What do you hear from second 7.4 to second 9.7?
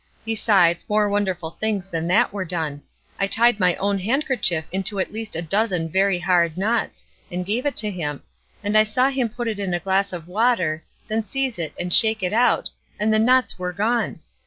gave it to him, and I saw him put it